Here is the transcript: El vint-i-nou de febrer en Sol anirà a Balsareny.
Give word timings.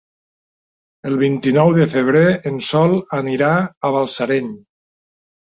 El 1.09 1.17
vint-i-nou 1.23 1.69
de 1.75 1.85
febrer 1.91 2.23
en 2.53 2.57
Sol 2.69 2.97
anirà 3.19 3.53
a 3.61 3.93
Balsareny. 3.99 4.51